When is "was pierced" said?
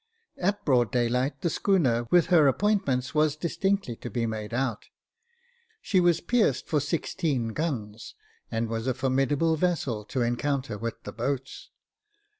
5.99-6.67